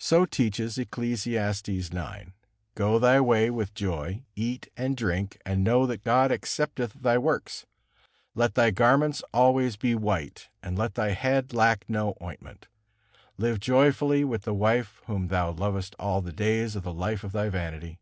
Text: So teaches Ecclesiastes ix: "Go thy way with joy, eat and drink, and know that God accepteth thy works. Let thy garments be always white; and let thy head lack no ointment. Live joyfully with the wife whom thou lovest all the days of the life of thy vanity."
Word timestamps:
So 0.00 0.26
teaches 0.26 0.78
Ecclesiastes 0.78 1.68
ix: 1.68 1.90
"Go 2.74 2.98
thy 2.98 3.20
way 3.20 3.50
with 3.50 3.72
joy, 3.72 4.24
eat 4.34 4.68
and 4.76 4.96
drink, 4.96 5.40
and 5.46 5.62
know 5.62 5.86
that 5.86 6.02
God 6.02 6.32
accepteth 6.32 6.92
thy 6.94 7.16
works. 7.16 7.66
Let 8.34 8.56
thy 8.56 8.72
garments 8.72 9.20
be 9.20 9.26
always 9.32 9.78
white; 9.80 10.48
and 10.60 10.76
let 10.76 10.96
thy 10.96 11.10
head 11.10 11.52
lack 11.54 11.88
no 11.88 12.16
ointment. 12.20 12.66
Live 13.38 13.60
joyfully 13.60 14.24
with 14.24 14.42
the 14.42 14.54
wife 14.54 15.02
whom 15.06 15.28
thou 15.28 15.52
lovest 15.52 15.94
all 16.00 16.20
the 16.20 16.32
days 16.32 16.74
of 16.74 16.82
the 16.82 16.92
life 16.92 17.22
of 17.22 17.30
thy 17.30 17.48
vanity." 17.48 18.00